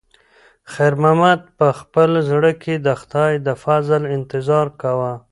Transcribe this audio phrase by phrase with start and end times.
[0.73, 5.13] خیر محمد په خپل زړه کې د خدای د فضل انتظار کاوه.